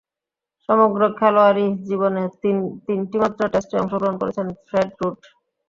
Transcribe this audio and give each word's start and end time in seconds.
সমগ্র 0.69 1.01
খেলোয়াড়ী 1.19 1.65
জীবনে 1.87 2.23
তিনটিমাত্র 2.87 3.41
টেস্টে 3.53 3.75
অংশগ্রহণ 3.81 4.15
করেছেন 4.21 4.47
ফ্রেড 4.67 4.89
রুট। 4.99 5.19